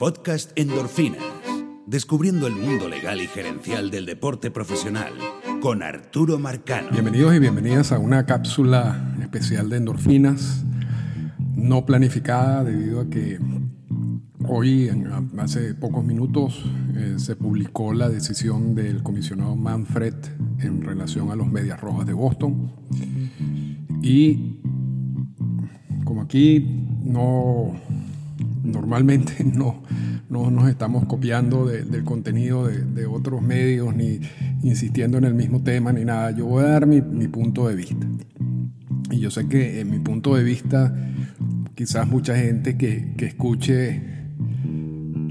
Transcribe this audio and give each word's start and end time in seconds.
Podcast 0.00 0.52
Endorfinas. 0.58 1.22
Descubriendo 1.86 2.46
el 2.46 2.54
mundo 2.54 2.88
legal 2.88 3.20
y 3.20 3.26
gerencial 3.26 3.90
del 3.90 4.06
deporte 4.06 4.50
profesional 4.50 5.12
con 5.60 5.82
Arturo 5.82 6.38
Marcano. 6.38 6.88
Bienvenidos 6.90 7.34
y 7.34 7.38
bienvenidas 7.38 7.92
a 7.92 7.98
una 7.98 8.24
cápsula 8.24 9.14
especial 9.20 9.68
de 9.68 9.76
endorfinas 9.76 10.64
no 11.54 11.84
planificada 11.84 12.64
debido 12.64 13.02
a 13.02 13.10
que 13.10 13.38
hoy, 14.48 14.90
hace 15.36 15.74
pocos 15.74 16.02
minutos, 16.02 16.64
eh, 16.96 17.16
se 17.18 17.36
publicó 17.36 17.92
la 17.92 18.08
decisión 18.08 18.74
del 18.74 19.02
comisionado 19.02 19.54
Manfred 19.54 20.14
en 20.60 20.80
relación 20.80 21.30
a 21.30 21.36
los 21.36 21.46
Medias 21.46 21.78
Rojas 21.78 22.06
de 22.06 22.14
Boston. 22.14 22.72
Y 24.00 24.60
como 26.04 26.22
aquí 26.22 26.86
no 27.04 27.74
normalmente 28.70 29.44
no, 29.44 29.82
no 30.28 30.50
nos 30.50 30.68
estamos 30.68 31.04
copiando 31.06 31.66
del 31.66 32.04
contenido 32.04 32.66
de, 32.66 33.06
otros 33.06 33.42
medios 33.42 33.94
ni 33.94 34.20
insistiendo 34.62 35.18
en 35.18 35.24
el 35.24 35.34
mismo 35.34 35.62
tema 35.62 35.92
ni 35.92 36.04
nada. 36.04 36.30
Yo 36.30 36.46
voy 36.46 36.64
a 36.64 36.68
dar 36.68 36.86
mi, 36.86 37.00
punto 37.28 37.68
de 37.68 37.74
vista. 37.74 38.06
Y 39.10 39.18
yo 39.18 39.30
sé 39.30 39.48
que 39.48 39.80
en 39.80 39.90
mi 39.90 39.98
punto 39.98 40.36
de 40.36 40.44
vista 40.44 40.94
quizás 41.74 42.06
mucha 42.06 42.36
gente 42.36 42.76
que, 42.76 43.14
que 43.16 43.26
escuche 43.26 44.00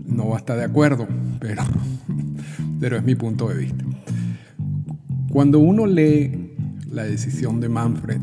no 0.05 0.27
va 0.27 0.35
a 0.35 0.39
estar 0.39 0.57
de 0.57 0.65
acuerdo, 0.65 1.07
pero, 1.39 1.63
pero 2.79 2.97
es 2.97 3.03
mi 3.03 3.15
punto 3.15 3.47
de 3.49 3.57
vista. 3.57 3.85
Cuando 5.31 5.59
uno 5.59 5.85
lee 5.85 6.53
la 6.91 7.03
decisión 7.03 7.59
de 7.59 7.69
Manfred 7.69 8.19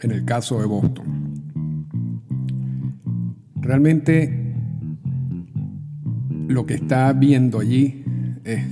en 0.00 0.10
el 0.10 0.24
caso 0.24 0.60
de 0.60 0.66
Boston, 0.66 1.15
Realmente 3.66 4.54
lo 6.46 6.66
que 6.66 6.74
está 6.74 7.12
viendo 7.12 7.58
allí 7.58 8.04
es 8.44 8.64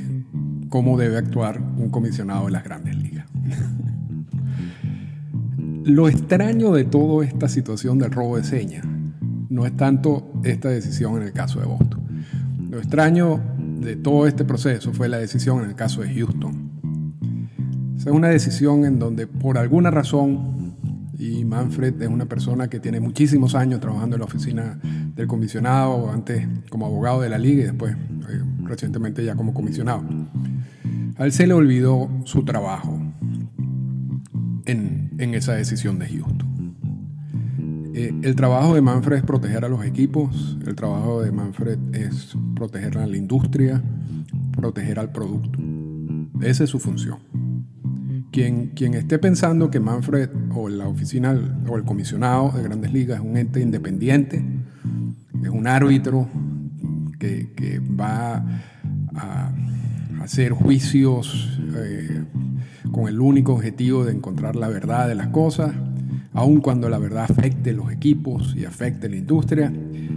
cómo 0.69 0.97
debe 0.97 1.17
actuar 1.19 1.61
un 1.61 1.91
comisionado 1.91 2.47
de 2.47 2.53
las 2.53 2.62
grandes 2.62 2.97
ligas. 2.97 3.27
Lo 5.84 6.09
extraño 6.09 6.73
de 6.73 6.84
toda 6.84 7.27
esta 7.27 7.48
situación 7.48 7.98
del 7.98 8.12
robo 8.12 8.36
de 8.36 8.45
señas 8.45 8.86
no 9.51 9.67
es 9.67 9.77
tanto 9.77 10.33
esta 10.45 10.69
decisión 10.69 11.17
en 11.17 11.25
el 11.25 11.33
caso 11.33 11.58
de 11.58 11.67
Boston. 11.67 12.01
Lo 12.70 12.79
extraño 12.79 13.41
de 13.81 13.97
todo 13.97 14.29
este 14.29 14.45
proceso 14.45 14.92
fue 14.92 15.08
la 15.08 15.19
decisión 15.19 15.64
en 15.64 15.70
el 15.70 15.75
caso 15.75 16.03
de 16.03 16.14
Houston. 16.14 16.70
es 17.98 18.06
una 18.06 18.29
decisión 18.29 18.84
en 18.84 19.01
donde 19.01 19.27
por 19.27 19.58
alguna 19.58 19.91
razón 19.91 20.64
y 21.19 21.45
Manfred 21.45 22.01
es 22.03 22.09
una 22.09 22.27
persona 22.27 22.69
que 22.69 22.81
tiene 22.81 23.01
muchísimos 23.01 23.55
años 23.55 23.81
trabajando 23.81 24.17
en 24.17 24.20
la 24.20 24.27
oficina 24.27 24.79
del 25.15 25.27
comisionado, 25.27 26.11
antes 26.11 26.47
como 26.70 26.87
abogado 26.87 27.20
de 27.20 27.29
la 27.29 27.39
liga 27.39 27.62
y 27.62 27.67
después 27.67 27.95
eh, 27.95 28.43
recientemente 28.65 29.25
ya 29.25 29.35
como 29.37 29.55
comisionado. 29.55 30.03
A 31.17 31.25
él 31.25 31.33
se 31.33 31.47
le 31.47 31.55
olvidó 31.55 32.11
su 32.25 32.45
trabajo 32.45 32.98
en, 34.65 35.11
en 35.19 35.35
esa 35.35 35.55
decisión 35.55 35.98
de 35.98 36.09
Houston. 36.09 36.55
Eh, 37.97 38.12
el 38.23 38.35
trabajo 38.35 38.75
de 38.75 38.81
Manfred 38.81 39.19
es 39.19 39.23
proteger 39.23 39.65
a 39.65 39.69
los 39.69 39.85
equipos, 39.85 40.59
el 40.67 40.75
trabajo 40.75 41.23
de 41.23 41.31
Manfred 41.31 41.79
es 41.95 42.37
proteger 42.57 42.98
a 42.98 43.07
la 43.07 43.17
industria, 43.17 43.81
proteger 44.57 44.98
al 44.98 45.12
producto. 45.12 45.61
Esa 46.41 46.65
es 46.65 46.70
su 46.70 46.81
función. 46.81 47.19
Quien, 48.35 48.71
quien 48.71 48.95
esté 48.95 49.21
pensando 49.21 49.71
que 49.71 49.79
Manfred 49.79 50.29
o 50.57 50.69
la 50.69 50.89
oficina 50.89 51.41
o 51.69 51.77
el 51.77 51.85
comisionado 51.85 52.51
de 52.51 52.65
grandes 52.65 52.93
ligas 52.93 53.21
es 53.21 53.25
un 53.25 53.37
ente 53.37 53.61
independiente, 53.61 54.45
es 55.41 55.49
un 55.51 55.69
árbitro 55.69 56.29
que, 57.21 57.53
que 57.55 57.79
va 57.79 58.45
a 59.15 59.53
hacer 60.21 60.51
juicios 60.51 61.61
eh, 61.77 62.25
con 62.91 63.07
el 63.07 63.21
único 63.21 63.55
objetivo 63.55 64.05
de 64.05 64.11
encontrar 64.11 64.57
la 64.57 64.67
verdad 64.67 65.07
de 65.07 65.14
las 65.14 65.29
cosas, 65.29 65.73
aun 66.33 66.61
cuando 66.61 66.89
la 66.89 66.98
verdad 66.98 67.27
afecte 67.31 67.73
los 67.73 67.92
equipos 67.92 68.57
y 68.57 68.64
afecte 68.64 69.08
la 69.08 69.14
industria, 69.14 69.73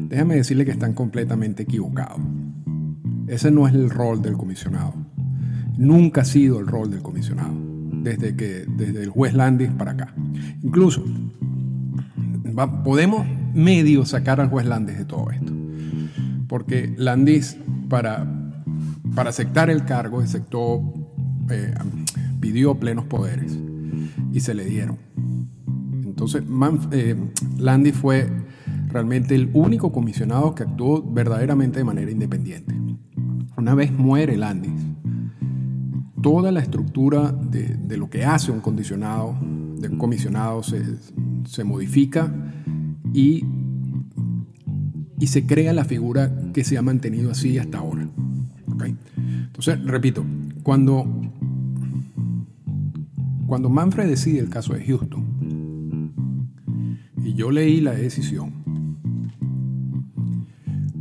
déjame 0.09 0.37
decirle 0.37 0.65
que 0.65 0.71
están 0.71 0.93
completamente 0.93 1.61
equivocados. 1.61 2.19
Ese 3.27 3.51
no 3.51 3.67
es 3.67 3.75
el 3.75 3.91
rol 3.91 4.23
del 4.23 4.33
comisionado. 4.33 4.95
Nunca 5.77 6.21
ha 6.21 6.25
sido 6.25 6.59
el 6.59 6.65
rol 6.65 6.89
del 6.89 7.03
comisionado 7.03 7.76
desde, 8.07 8.35
que, 8.35 8.65
desde 8.67 9.03
el 9.03 9.09
juez 9.09 9.33
Landis 9.33 9.69
para 9.71 9.91
acá. 9.91 10.13
Incluso 10.63 11.03
podemos 12.83 13.25
medio 13.53 14.05
sacar 14.05 14.41
al 14.41 14.49
juez 14.49 14.65
Landis 14.65 14.97
de 14.97 15.05
todo 15.05 15.29
esto. 15.31 15.53
Porque 16.47 16.93
Landis, 16.97 17.57
para, 17.89 18.25
para 19.15 19.29
aceptar 19.29 19.69
el 19.69 19.85
cargo, 19.85 20.21
aceptó, 20.21 20.81
eh, 21.49 21.73
pidió 22.39 22.75
plenos 22.75 23.05
poderes 23.05 23.57
y 24.31 24.39
se 24.39 24.53
le 24.53 24.65
dieron. 24.65 24.97
Entonces, 26.03 26.43
eh, 26.91 27.15
Landis 27.57 27.95
fue 27.95 28.27
realmente 28.87 29.35
el 29.35 29.51
único 29.53 29.91
comisionado 29.91 30.55
que 30.55 30.63
actuó 30.63 31.03
verdaderamente 31.03 31.79
de 31.79 31.85
manera 31.85 32.09
independiente. 32.09 32.73
Una 33.57 33.75
vez 33.75 33.91
muere 33.91 34.37
Landis, 34.37 34.71
toda 36.27 36.51
la 36.51 36.59
estructura 36.59 37.31
de, 37.31 37.95
lo 37.95 38.09
que 38.09 38.25
hace 38.25 38.51
un 38.51 38.59
condicionado, 38.59 39.33
de 39.79 39.97
comisionado 39.97 40.61
se, 40.61 41.63
modifica 41.63 42.29
y, 43.13 43.45
y, 45.17 45.27
se 45.27 45.45
crea 45.45 45.71
la 45.71 45.85
figura 45.85 46.29
que 46.53 46.65
se 46.65 46.77
ha 46.77 46.81
mantenido 46.81 47.31
así 47.31 47.57
hasta 47.57 47.77
ahora. 47.77 48.09
Entonces, 49.45 49.81
repito, 49.85 50.25
cuando, 50.63 51.05
cuando 53.45 53.69
Manfred 53.69 54.09
decide 54.09 54.39
el 54.39 54.49
caso 54.49 54.73
de 54.73 54.83
Houston, 54.85 56.11
y 57.23 57.35
yo 57.35 57.51
leí 57.51 57.79
la 57.79 57.93
decisión, 57.93 58.51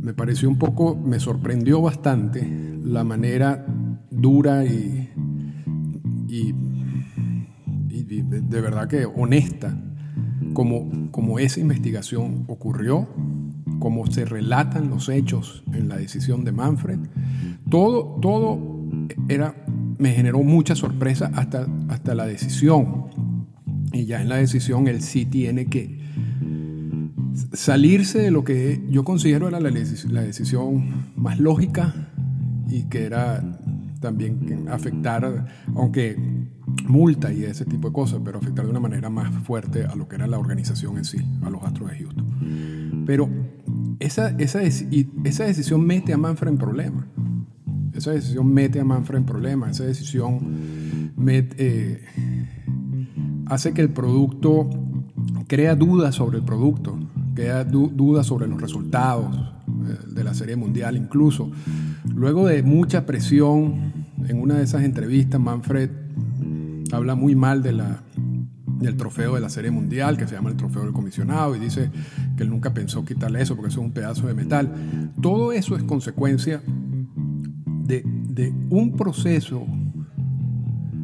me 0.01 0.13
pareció 0.13 0.47
un 0.47 0.57
poco, 0.57 0.95
me 0.95 1.19
sorprendió 1.19 1.81
bastante 1.81 2.49
la 2.81 3.03
manera 3.03 3.65
dura 4.09 4.63
y, 4.63 5.06
y, 6.39 6.53
de 8.21 8.61
verdad 8.61 8.87
que 8.87 9.05
honesta 9.05 9.75
como, 10.53 11.11
como 11.11 11.39
esa 11.39 11.59
investigación 11.59 12.45
ocurrió, 12.47 13.07
como 13.79 14.07
se 14.07 14.25
relatan 14.25 14.89
los 14.89 15.09
hechos 15.09 15.63
en 15.73 15.89
la 15.89 15.97
decisión 15.97 16.43
de 16.43 16.51
Manfred. 16.51 16.99
Todo, 17.69 18.17
todo 18.21 18.59
era, 19.29 19.55
me 19.97 20.13
generó 20.13 20.41
mucha 20.43 20.75
sorpresa 20.75 21.31
hasta, 21.35 21.67
hasta 21.89 22.15
la 22.15 22.25
decisión. 22.25 23.05
Y 23.91 24.05
ya 24.05 24.21
en 24.21 24.29
la 24.29 24.37
decisión 24.37 24.87
él 24.87 25.01
sí 25.01 25.25
tiene 25.25 25.65
que 25.67 25.97
salirse 27.53 28.19
de 28.19 28.31
lo 28.31 28.43
que 28.43 28.81
yo 28.89 29.03
considero 29.03 29.47
era 29.47 29.59
la, 29.59 29.69
la 29.69 30.21
decisión 30.21 31.11
más 31.15 31.39
lógica 31.39 32.09
y 32.69 32.83
que 32.83 33.05
era 33.05 33.59
también 33.99 34.67
afectar, 34.69 35.47
aunque 35.75 36.17
multa 36.87 37.31
y 37.31 37.43
ese 37.43 37.65
tipo 37.65 37.89
de 37.89 37.93
cosas, 37.93 38.21
pero 38.23 38.39
afectar 38.39 38.65
de 38.65 38.71
una 38.71 38.79
manera 38.79 39.09
más 39.09 39.33
fuerte 39.43 39.85
a 39.85 39.95
lo 39.95 40.07
que 40.07 40.15
era 40.15 40.27
la 40.27 40.39
organización 40.39 40.97
en 40.97 41.05
sí, 41.05 41.19
a 41.43 41.49
los 41.49 41.63
Astros 41.63 41.91
de 41.91 41.97
Houston. 41.99 43.03
Pero 43.05 43.29
esa, 43.99 44.29
esa, 44.37 44.61
esa 44.61 45.45
decisión 45.45 45.85
mete 45.85 46.13
a 46.13 46.17
Manfred 46.17 46.51
en 46.51 46.57
problemas. 46.57 47.05
Esa 47.93 48.11
decisión 48.11 48.53
mete 48.53 48.79
a 48.79 48.83
Manfred 48.83 49.19
en 49.19 49.25
problemas. 49.25 49.71
Esa 49.71 49.85
decisión 49.85 51.13
eh, 51.27 52.05
hace 53.47 53.73
que 53.73 53.81
el 53.81 53.89
producto 53.89 54.69
crea 55.47 55.75
dudas 55.75 56.15
sobre 56.15 56.37
el 56.37 56.43
producto, 56.43 56.97
crea 57.33 57.63
dudas 57.63 58.27
sobre 58.27 58.47
los 58.47 58.61
resultados 58.61 59.35
eh, 59.35 59.97
de 60.13 60.23
la 60.23 60.33
Serie 60.33 60.55
Mundial 60.55 60.97
incluso. 60.97 61.51
Luego 62.15 62.47
de 62.47 62.63
mucha 62.63 63.05
presión, 63.05 63.93
en 64.27 64.41
una 64.41 64.55
de 64.55 64.63
esas 64.63 64.83
entrevistas, 64.83 65.39
Manfred 65.39 65.89
habla 66.91 67.15
muy 67.15 67.35
mal 67.35 67.61
del 67.61 68.97
trofeo 68.97 69.35
de 69.35 69.41
la 69.41 69.49
Serie 69.49 69.71
Mundial, 69.71 70.17
que 70.17 70.27
se 70.27 70.35
llama 70.35 70.49
el 70.49 70.57
trofeo 70.57 70.83
del 70.83 70.93
comisionado, 70.93 71.55
y 71.55 71.59
dice 71.59 71.91
que 72.35 72.43
él 72.43 72.49
nunca 72.49 72.73
pensó 72.73 73.05
quitarle 73.05 73.41
eso 73.41 73.55
porque 73.55 73.69
eso 73.69 73.81
es 73.81 73.85
un 73.85 73.93
pedazo 73.93 74.27
de 74.27 74.33
metal. 74.33 75.11
Todo 75.21 75.51
eso 75.51 75.75
es 75.75 75.83
consecuencia 75.83 76.61
de, 77.85 78.03
de 78.03 78.53
un 78.69 78.95
proceso 78.95 79.65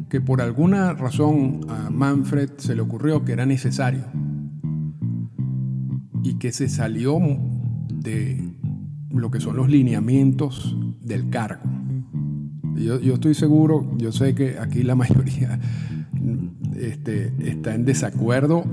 que 0.08 0.20
por 0.20 0.40
alguna 0.40 0.92
razón 0.92 1.60
a 1.68 1.90
Manfred 1.90 2.50
se 2.58 2.74
le 2.74 2.82
ocurrió 2.82 3.24
que 3.24 3.32
era 3.32 3.46
necesario 3.46 4.04
y 6.22 6.34
que 6.34 6.52
se 6.52 6.68
salió 6.68 7.18
de 7.92 8.48
lo 9.10 9.30
que 9.30 9.40
son 9.40 9.56
los 9.56 9.68
lineamientos 9.68 10.76
del 11.04 11.30
cargo. 11.30 11.62
Yo, 12.76 12.98
yo, 13.00 13.14
estoy 13.14 13.34
seguro, 13.34 13.86
yo 13.96 14.10
sé 14.12 14.34
que 14.34 14.58
aquí 14.58 14.82
la 14.82 14.94
mayoría 14.96 15.60
este, 16.76 17.32
está 17.38 17.74
en 17.74 17.84
desacuerdo 17.84 18.64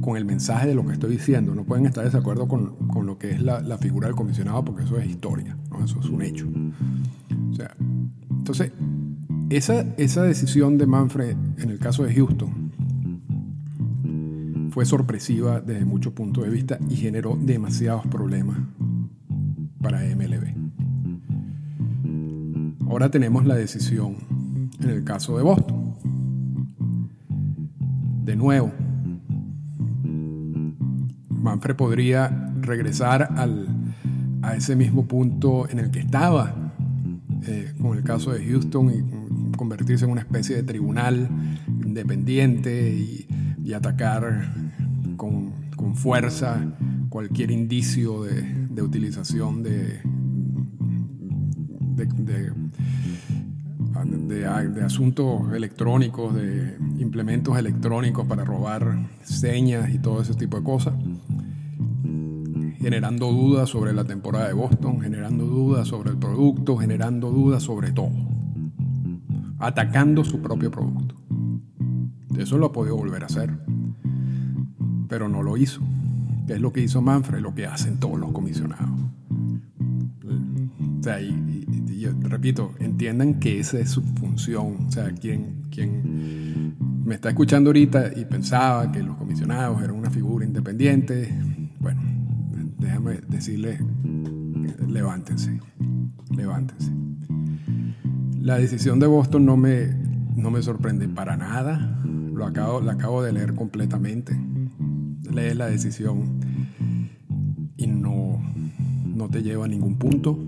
con 0.00 0.16
el 0.16 0.24
mensaje 0.24 0.68
de 0.68 0.74
lo 0.74 0.86
que 0.86 0.92
estoy 0.92 1.12
diciendo. 1.12 1.54
No 1.54 1.64
pueden 1.64 1.86
estar 1.86 2.04
de 2.04 2.10
desacuerdo 2.10 2.48
con, 2.48 2.88
con 2.88 3.06
lo 3.06 3.18
que 3.18 3.30
es 3.30 3.42
la, 3.42 3.60
la, 3.60 3.78
figura 3.78 4.08
del 4.08 4.16
comisionado 4.16 4.64
porque 4.64 4.84
eso 4.84 4.98
es 4.98 5.08
historia, 5.08 5.56
¿no? 5.70 5.84
eso 5.84 6.00
es 6.00 6.06
un 6.06 6.22
hecho. 6.22 6.46
O 7.50 7.54
sea, 7.54 7.74
entonces, 8.30 8.72
esa, 9.50 9.80
esa 9.96 10.22
decisión 10.22 10.78
de 10.78 10.86
Manfred 10.86 11.36
en 11.58 11.70
el 11.70 11.78
caso 11.78 12.04
de 12.04 12.14
Houston 12.14 12.70
fue 14.70 14.86
sorpresiva 14.86 15.60
desde 15.60 15.84
muchos 15.84 16.12
puntos 16.12 16.44
de 16.44 16.50
vista 16.50 16.78
y 16.88 16.96
generó 16.96 17.36
demasiados 17.40 18.06
problemas 18.06 18.58
para 19.80 20.00
MLB. 20.02 20.69
Ahora 22.90 23.08
tenemos 23.08 23.46
la 23.46 23.54
decisión 23.54 24.16
en 24.80 24.90
el 24.90 25.04
caso 25.04 25.36
de 25.36 25.44
Boston. 25.44 25.94
De 28.24 28.34
nuevo, 28.34 28.72
Manfred 31.28 31.76
podría 31.76 32.52
regresar 32.60 33.28
al, 33.36 33.68
a 34.42 34.56
ese 34.56 34.74
mismo 34.74 35.06
punto 35.06 35.70
en 35.70 35.78
el 35.78 35.92
que 35.92 36.00
estaba 36.00 36.74
eh, 37.46 37.72
con 37.80 37.96
el 37.96 38.02
caso 38.02 38.32
de 38.32 38.44
Houston 38.44 38.90
y 38.90 39.56
convertirse 39.56 40.04
en 40.04 40.10
una 40.10 40.22
especie 40.22 40.56
de 40.56 40.64
tribunal 40.64 41.28
independiente 41.68 42.92
y, 42.92 43.28
y 43.62 43.72
atacar 43.72 44.52
con, 45.16 45.52
con, 45.76 45.94
fuerza 45.94 46.60
cualquier 47.08 47.52
indicio 47.52 48.24
de, 48.24 48.42
de 48.68 48.82
utilización 48.82 49.62
de, 49.62 50.00
de, 52.08 52.52
de, 54.28 54.82
asuntos 54.82 55.52
electrónicos, 55.52 56.34
de 56.34 56.76
implementos 56.98 57.58
electrónicos 57.58 58.26
para 58.26 58.44
robar 58.44 59.08
señas 59.22 59.92
y 59.94 59.98
todo 59.98 60.22
ese 60.22 60.34
tipo 60.34 60.56
de 60.56 60.62
cosas, 60.62 60.94
generando 62.78 63.30
dudas 63.30 63.68
sobre 63.68 63.92
la 63.92 64.04
temporada 64.04 64.48
de 64.48 64.54
Boston, 64.54 65.00
generando 65.00 65.44
dudas 65.44 65.88
sobre 65.88 66.10
el 66.10 66.16
producto, 66.16 66.76
generando 66.76 67.30
dudas 67.30 67.62
sobre 67.62 67.92
todo, 67.92 68.12
atacando 69.58 70.24
su 70.24 70.40
propio 70.40 70.70
producto. 70.70 71.14
Eso 72.38 72.56
lo 72.56 72.66
ha 72.66 72.72
podido 72.72 72.96
volver 72.96 73.22
a 73.22 73.26
hacer, 73.26 73.50
pero 75.08 75.28
no 75.28 75.42
lo 75.42 75.56
hizo. 75.56 75.80
¿Qué 76.46 76.54
es 76.54 76.60
lo 76.60 76.72
que 76.72 76.80
hizo 76.80 77.02
Manfred? 77.02 77.40
Lo 77.40 77.54
que 77.54 77.66
hacen 77.66 77.98
todos 77.98 78.18
los 78.18 78.32
comisionados. 78.32 78.98
O 81.00 81.02
sea, 81.02 81.20
y, 81.20 81.59
yo 82.00 82.12
repito, 82.22 82.74
entiendan 82.78 83.34
que 83.40 83.60
esa 83.60 83.78
es 83.78 83.90
su 83.90 84.02
función. 84.02 84.86
O 84.88 84.90
sea, 84.90 85.10
quien, 85.12 85.62
quien 85.70 86.74
me 87.04 87.14
está 87.14 87.28
escuchando 87.28 87.70
ahorita 87.70 88.12
y 88.16 88.24
pensaba 88.24 88.90
que 88.90 89.02
los 89.02 89.16
comisionados 89.16 89.82
eran 89.82 89.96
una 89.96 90.10
figura 90.10 90.46
independiente, 90.46 91.32
bueno, 91.78 92.00
déjame 92.78 93.20
decirle, 93.28 93.78
levántense, 94.88 95.60
levántense. 96.34 96.90
La 98.40 98.56
decisión 98.56 98.98
de 98.98 99.06
Boston 99.06 99.44
no 99.44 99.56
me, 99.56 99.88
no 100.34 100.50
me 100.50 100.62
sorprende 100.62 101.08
para 101.08 101.36
nada. 101.36 102.00
Lo 102.04 102.46
acabo, 102.46 102.80
la 102.80 102.92
acabo 102.92 103.22
de 103.22 103.32
leer 103.32 103.54
completamente. 103.54 104.38
Lees 105.30 105.56
la 105.56 105.66
decisión 105.66 106.40
y 107.76 107.86
no, 107.86 108.40
no 109.04 109.28
te 109.28 109.42
lleva 109.42 109.66
a 109.66 109.68
ningún 109.68 109.96
punto 109.96 110.38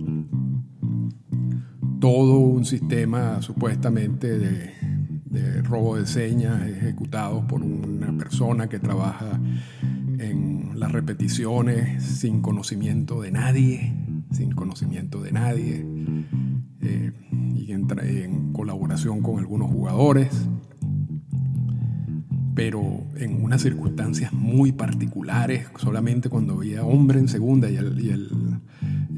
todo 2.02 2.38
un 2.38 2.64
sistema 2.64 3.40
supuestamente 3.42 4.36
de, 4.36 5.62
robo 5.62 5.96
de 5.96 6.04
señas 6.04 6.68
ejecutados 6.68 7.44
por 7.44 7.62
una 7.62 8.12
persona 8.18 8.68
que 8.68 8.80
trabaja 8.80 9.40
en 10.18 10.72
las 10.74 10.90
repeticiones 10.90 12.02
sin 12.02 12.42
conocimiento 12.42 13.22
de 13.22 13.30
nadie, 13.30 13.94
sin 14.32 14.50
conocimiento 14.50 15.22
de 15.22 15.30
nadie, 15.30 15.86
eh, 16.80 17.12
y 17.54 17.70
entra 17.70 18.04
en 18.04 18.52
colaboración 18.52 19.22
con 19.22 19.38
algunos 19.38 19.70
jugadores, 19.70 20.48
pero 22.56 22.82
en 23.14 23.44
unas 23.44 23.62
circunstancias 23.62 24.32
muy 24.32 24.72
particulares, 24.72 25.68
solamente 25.76 26.28
cuando 26.28 26.54
había 26.54 26.84
hombre 26.84 27.20
en 27.20 27.28
segunda 27.28 27.70
y 27.70 27.76
el, 27.76 28.00
y 28.04 28.10
el 28.10 28.51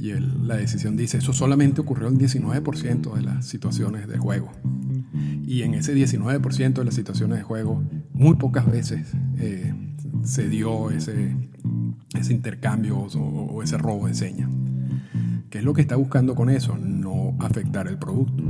y 0.05 0.13
la 0.13 0.57
decisión 0.57 0.99
dice, 0.99 1.17
eso 1.17 1.33
solamente 1.33 1.81
ocurrió 1.81 2.09
en 2.09 2.19
19% 2.19 3.15
de 3.15 3.23
las 3.23 3.47
situaciones 3.47 4.07
de 4.07 4.19
juego. 4.19 4.53
Y 5.47 5.63
en 5.63 5.73
ese 5.73 5.95
19% 5.95 6.75
de 6.75 6.85
las 6.85 6.95
situaciones 6.95 7.39
de 7.39 7.43
juego, 7.43 7.83
muy 8.13 8.37
pocas 8.37 8.71
veces 8.71 9.15
eh, 9.39 9.73
se 10.23 10.51
dio 10.51 10.91
ese, 10.91 11.35
ese 12.19 12.35
intercambio 12.35 12.99
o, 12.99 13.63
ese 13.63 13.79
robo 13.79 14.07
de 14.07 14.15
señas. 14.15 14.51
¿Qué 15.49 15.59
es 15.59 15.65
lo 15.65 15.73
que 15.73 15.81
está 15.81 15.97
buscando 15.97 16.35
con 16.35 16.51
eso? 16.51 16.77
No 16.77 17.35
afectar 17.41 17.89
el 17.89 17.97
producto. 17.97 18.45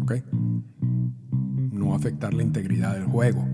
¿Ok? 0.00 0.14
No 1.70 1.94
afectar 1.94 2.32
la 2.32 2.44
integridad 2.44 2.94
del 2.94 3.04
juego 3.04 3.46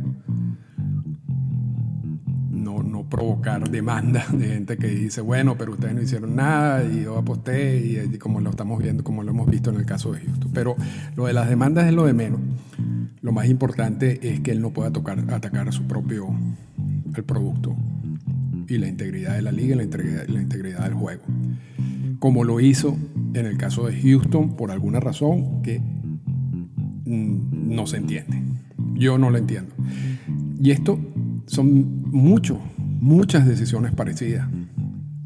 provocar 3.09 3.71
demandas 3.71 4.37
de 4.39 4.49
gente 4.49 4.77
que 4.77 4.89
dice, 4.89 5.21
bueno, 5.21 5.57
pero 5.57 5.73
ustedes 5.73 5.95
no 5.95 6.03
hicieron 6.03 6.37
nada 6.37 6.85
y 6.85 7.05
yo 7.05 7.17
aposté 7.17 7.79
y, 7.79 8.19
como 8.19 8.41
lo 8.41 8.51
estamos 8.51 8.83
viendo, 8.83 9.05
como 9.05 9.23
lo 9.23 9.31
hemos 9.31 9.49
visto 9.49 9.71
en 9.71 9.77
el 9.77 9.87
caso 9.87 10.13
de 10.13 10.21
Houston. 10.21 10.51
Pero 10.53 10.77
lo 11.17 11.27
de 11.27 11.33
las 11.33 11.49
demandas 11.49 11.87
es 11.87 11.95
lo 11.95 12.05
de 12.05 12.13
menos. 12.13 12.41
Lo 13.21 13.33
más 13.33 13.49
importante 13.49 14.21
es 14.23 14.41
que 14.41 14.53
él 14.53 14.61
no 14.61 14.71
pueda 14.71 14.93
tocar, 14.93 15.19
atacar 15.33 15.69
a 15.69 15.73
su 15.73 15.85
propio 15.85 16.29
el 17.15 17.25
producto 17.25 17.75
y 18.69 18.79
la 18.79 18.89
integridad 18.89 19.35
de 19.35 19.43
la 19.43 19.53
liga 19.53 19.75
y 19.75 19.79
la 19.79 19.85
integridad, 19.85 20.27
la 20.29 20.43
integridad 20.43 20.85
del 20.85 20.95
juego. 20.95 21.23
Como 22.19 22.45
lo 22.45 22.61
hizo 22.61 22.97
en 23.35 23.47
el 23.47 23.57
caso 23.57 23.87
de 23.87 24.01
Houston 24.01 24.57
por 24.57 24.71
alguna 24.71 25.01
razón 25.01 25.63
que 25.63 25.81
no 27.05 27.87
se 27.87 27.97
entiende. 27.97 28.43
Yo 28.95 29.19
no 29.19 29.31
lo 29.31 29.39
entiendo. 29.39 29.75
Y 30.61 30.73
esto 30.73 30.99
son 31.47 32.03
muchos 32.11 32.59
muchas 33.01 33.47
decisiones 33.47 33.93
parecidas. 33.93 34.49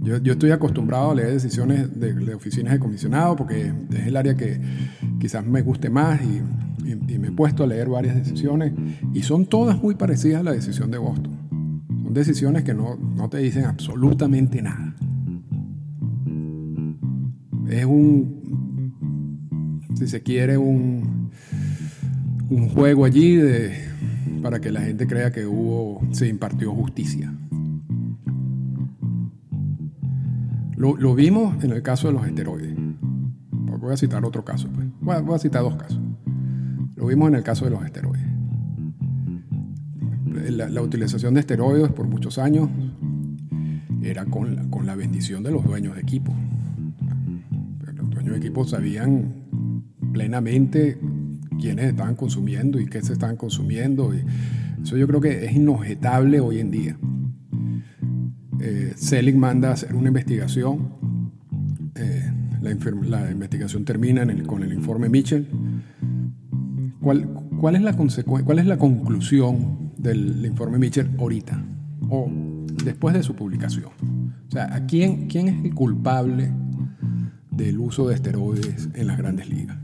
Yo, 0.01 0.19
yo, 0.19 0.33
estoy 0.33 0.51
acostumbrado 0.51 1.13
a 1.13 1.15
leer 1.15 1.33
decisiones 1.33 1.99
de, 1.99 2.35
oficinas 2.35 2.73
de 2.73 2.81
comisionado 2.81 3.37
porque 3.37 3.73
es 3.91 4.07
el 4.07 4.17
área 4.17 4.35
que 4.35 4.61
quizás 5.21 5.47
me 5.47 5.63
guste 5.63 5.91
más 5.91 6.21
y, 6.23 6.43
me 7.19 7.29
he 7.29 7.31
puesto 7.31 7.63
a 7.63 7.67
leer 7.67 7.89
varias 7.89 8.17
decisiones 8.17 8.73
y 9.15 9.23
son 9.23 9.47
todas 9.47 9.81
muy 9.81 9.95
parecidas 9.95 10.41
a 10.41 10.43
la 10.43 10.53
decisión 10.53 10.91
de 10.91 10.99
Boston. 10.99 11.83
Son 12.03 12.13
decisiones 12.13 12.65
que 12.65 12.75
no, 12.75 12.97
no 12.97 13.29
te 13.29 13.39
dicen 13.39 13.65
absolutamente 13.65 14.61
nada. 14.61 14.95
Es 17.71 17.85
un, 17.85 18.93
si 19.95 20.09
se 20.09 20.23
quiere, 20.23 20.59
un, 20.59 21.31
un 22.51 22.69
juego 22.69 23.05
allí 23.05 23.37
de, 23.37 23.73
para 24.43 24.61
que 24.61 24.73
la 24.73 24.81
gente 24.83 25.07
crea 25.07 25.31
que 25.31 25.47
hubo, 25.47 26.03
se 26.11 26.27
impartió 26.29 26.73
justicia. 26.73 27.33
Lo, 30.83 31.15
vimos 31.15 31.63
en 31.63 31.71
el 31.71 31.81
caso 31.81 32.09
de 32.09 32.15
los 32.15 32.27
esteroides. 32.27 32.75
Voy 33.53 33.93
a 33.93 33.97
citar 33.97 34.25
otro 34.25 34.45
caso. 34.45 34.69
Pues. 34.75 34.89
Voy, 35.01 35.35
a, 35.37 35.39
citar 35.39 35.63
dos 35.63 35.77
casos. 35.77 36.01
Lo 36.97 37.07
vimos 37.07 37.29
en 37.29 37.37
el 37.37 37.45
caso 37.45 37.67
de 37.67 37.71
los 37.71 37.85
esteroides. 37.85 38.27
La, 40.51 40.83
utilización 40.83 41.35
de 41.35 41.41
esteroides 41.41 41.93
por 41.93 42.09
muchos 42.09 42.37
años 42.39 42.69
era 44.03 44.25
con 44.25 44.57
la, 44.57 44.63
con 44.71 44.85
la 44.85 44.97
bendición 44.97 45.45
de 45.45 45.53
los 45.53 45.65
dueños 45.65 45.95
de 45.95 46.01
equipo. 46.01 46.35
Los 47.95 48.11
dueños 48.11 48.33
de 48.33 48.39
equipo 48.39 48.65
sabían 48.65 49.45
plenamente 50.13 50.99
quiénes 51.61 51.91
estaban 51.91 52.17
consumiendo 52.17 52.81
y 52.81 52.87
qué 52.87 53.03
se 53.03 53.13
estaban 53.13 53.37
consumiendo. 53.37 54.13
Y 54.15 54.25
eso 54.83 54.97
yo 54.97 55.07
creo 55.07 55.21
que 55.21 55.45
es 55.45 55.53
inobjetable 55.53 56.41
hoy 56.41 56.59
en 56.59 56.73
día 56.73 56.99
eh, 58.63 59.33
manda 59.35 59.71
a 59.71 59.73
hacer 59.73 59.95
una 59.95 60.09
investigación. 60.09 61.31
Eh, 61.95 62.33
la, 62.61 63.31
investigación 63.31 63.85
termina 63.85 64.25
con 64.47 64.63
el 64.63 64.73
informe 64.73 65.09
Mitchell. 65.09 65.49
¿Cuál, 67.01 67.75
es 67.75 67.83
la 67.83 67.93
¿Cuál 68.45 68.59
es 68.61 68.67
la 68.67 68.79
conclusión 68.79 69.93
del 69.99 70.45
informe 70.47 70.79
Mitchell 70.79 71.11
ahorita? 71.19 71.61
O 72.09 72.31
después 72.85 73.15
de 73.15 73.23
su 73.25 73.35
publicación. 73.35 73.91
O 74.47 74.51
sea, 74.51 74.87
quién, 74.87 75.27
quién 75.27 75.49
es 75.49 75.65
el 75.65 75.75
culpable 75.75 76.53
del 77.51 77.79
uso 77.81 78.09
de 78.09 78.15
esteroides 78.15 78.89
en 78.95 79.09
las 79.09 79.19
grandes 79.19 79.49
ligas? 79.49 79.77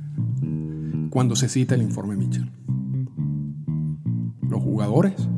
Cuando 1.10 1.34
se 1.34 1.48
cita 1.48 1.74
el 1.74 1.82
informe 1.82 2.16
Mitchell. 2.16 2.48
Los 4.48 4.62
jugadores 4.62 5.28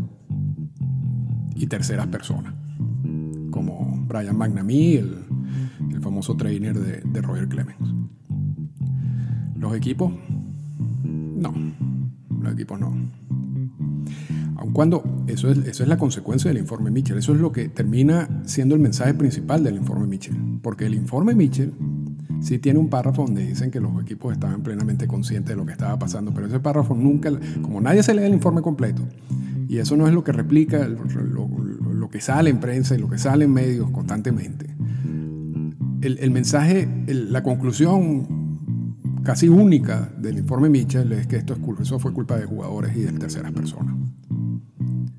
y 1.54 1.66
terceras 1.66 2.06
personas 2.08 2.54
Brian 4.10 4.36
McNamee, 4.36 4.98
el, 4.98 6.00
famoso 6.00 6.36
trainer 6.36 6.78
de, 6.78 7.20
Roger 7.22 7.48
Clemens. 7.48 7.94
Los 9.56 9.76
equipos, 9.76 10.12
no, 11.04 11.54
los 12.40 12.52
equipos 12.52 12.80
no. 12.80 12.92
Aun 14.56 14.72
cuando 14.72 15.24
eso 15.26 15.50
es, 15.50 15.58
eso 15.58 15.82
es 15.82 15.88
la 15.88 15.96
consecuencia 15.96 16.50
del 16.50 16.58
informe 16.58 16.90
Mitchell, 16.90 17.18
eso 17.18 17.34
es 17.34 17.40
lo 17.40 17.52
que 17.52 17.68
termina 17.68 18.42
siendo 18.46 18.74
el 18.74 18.80
mensaje 18.80 19.14
principal 19.14 19.62
del 19.62 19.76
informe 19.76 20.06
Mitchell. 20.06 20.36
Porque 20.62 20.86
el 20.86 20.94
informe 20.94 21.34
Mitchell 21.34 21.72
sí 22.40 22.58
tiene 22.58 22.78
un 22.78 22.88
párrafo 22.88 23.24
donde 23.24 23.46
dicen 23.46 23.70
que 23.70 23.80
los 23.80 24.00
equipos 24.02 24.32
estaban 24.32 24.62
plenamente 24.62 25.06
conscientes 25.06 25.50
de 25.50 25.56
lo 25.56 25.66
que 25.66 25.72
estaba 25.72 25.98
pasando, 25.98 26.32
pero 26.32 26.46
ese 26.46 26.60
párrafo 26.60 26.94
nunca, 26.94 27.30
como 27.62 27.80
nadie 27.80 28.02
se 28.02 28.14
lee 28.14 28.24
el 28.24 28.32
informe 28.32 28.62
completo, 28.62 29.02
y 29.68 29.78
eso 29.78 29.96
no 29.96 30.08
es 30.08 30.14
lo 30.14 30.24
que 30.24 30.32
replica 30.32 30.88
lo, 30.88 31.48
que 32.10 32.20
sale 32.20 32.50
en 32.50 32.60
prensa 32.60 32.94
y 32.94 32.98
lo 32.98 33.08
que 33.08 33.18
sale 33.18 33.44
en 33.44 33.52
medios 33.52 33.90
constantemente. 33.90 34.74
El, 36.02 36.30
mensaje, 36.30 36.88
la 37.08 37.42
conclusión 37.42 38.96
casi 39.22 39.48
única 39.48 40.10
del 40.18 40.38
informe 40.38 40.70
Mitchell 40.70 41.12
es 41.12 41.26
que 41.26 41.36
esto 41.36 41.52
es 41.52 41.80
eso 41.80 41.98
fue 41.98 42.12
culpa 42.14 42.38
de 42.38 42.46
jugadores 42.46 42.96
y 42.96 43.00
de 43.00 43.12
terceras 43.12 43.52
personas. 43.52 43.94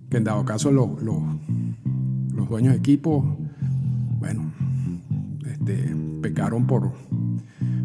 Que 0.10 0.18
en 0.18 0.24
dado 0.24 0.44
caso 0.44 0.72
los, 0.72 1.02
los 1.04 2.50
dueños 2.50 2.74
de 2.74 2.80
equipo, 2.80 3.38
bueno, 4.20 4.52
este, 5.46 5.96
pecaron 6.22 6.68
por, 6.68 6.92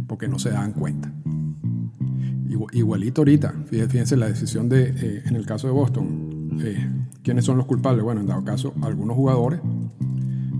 porque 0.07 0.29
no 0.29 0.39
se 0.39 0.51
daban 0.51 0.73
cuenta. 0.73 1.13
Igualito 2.73 3.21
ahorita, 3.21 3.55
fíjense 3.67 4.17
la 4.17 4.29
decisión 4.29 4.69
de, 4.69 4.95
eh, 4.97 5.23
en 5.27 5.37
el 5.37 5.45
caso 5.45 5.67
de 5.67 5.75
Boston, 5.75 6.59
eh, 6.63 6.89
¿quiénes 7.27 7.45
son 7.45 7.57
los 7.57 7.67
culpables? 7.67 8.05
Bueno, 8.05 8.21
en 8.21 8.29
dado 8.29 8.45
caso, 8.45 8.73
algunos 8.83 9.17
jugadores 9.17 9.61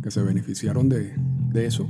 que 0.03 0.11
se 0.11 0.21
beneficiaron 0.21 0.89
de, 0.89 1.15
de 1.53 1.65
eso 1.65 1.89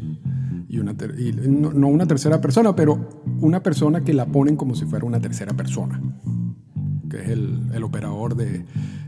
y, 0.68 0.78
una 0.78 0.92
no, 0.92 1.88
una 1.88 2.06
tercera 2.06 2.42
persona, 2.42 2.76
pero 2.76 3.22
una 3.40 3.62
persona 3.62 4.04
que 4.04 4.12
la 4.12 4.26
ponen 4.26 4.54
como 4.54 4.74
si 4.74 4.84
fuera 4.84 5.06
una 5.06 5.18
tercera 5.18 5.54
persona, 5.54 5.98
que 7.08 7.22
es 7.22 7.28
el, 7.30 7.70
el 7.72 7.84
operador 7.84 8.36
de, 8.36 8.66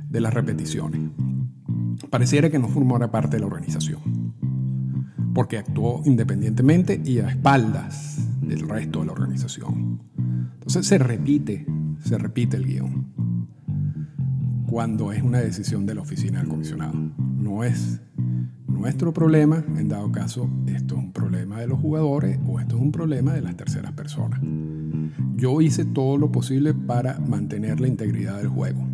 de, 0.09 0.21
las 0.23 0.33
repeticiones. 0.33 1.03
Pareciera 2.09 2.49
que 2.49 2.59
no 2.59 2.69
formara 2.69 3.11
parte 3.11 3.37
de 3.37 3.41
la 3.41 3.47
organización, 3.49 4.33
porque 5.35 5.59
actuó 5.59 6.01
independientemente 6.07 6.99
y 7.05 7.19
a 7.19 7.29
espaldas 7.29 8.27
del 8.41 8.67
resto 8.67 9.01
de 9.01 9.07
la 9.07 9.13
organización. 9.13 10.01
Entonces 10.55 10.87
se 10.87 10.97
repite, 10.97 11.67
se 12.03 12.17
repite 12.17 12.57
el 12.57 12.65
guion 12.65 13.18
cuando 14.69 15.13
es 15.13 15.23
una 15.23 15.39
decisión 15.39 15.87
de 15.87 15.95
la 15.95 16.03
oficina 16.03 16.41
del 16.41 16.49
comisionado. 16.49 16.95
No 17.39 17.65
es 17.65 18.01
nuestro 18.67 19.13
problema, 19.13 19.65
en 19.77 19.89
dado 19.89 20.13
caso, 20.13 20.49
esto 20.67 20.95
es 20.97 21.05
un 21.05 21.13
problema 21.13 21.61
de 21.61 21.67
los 21.67 21.81
jugadores 21.81 22.39
o 22.47 22.61
esto 22.61 22.77
es 22.77 22.83
un 22.83 22.93
problema 22.93 23.33
de 23.33 23.43
las 23.43 23.57
terceras 23.57 23.93
personas. 23.93 24.41
Yo 25.37 25.61
hice 25.61 25.85
todo 25.85 26.17
lo 26.19 26.31
posible 26.31 26.75
para 26.75 27.19
mantener 27.19 27.81
la 27.81 27.89
integridad 27.89 28.39
del 28.39 28.49
juego. 28.49 28.87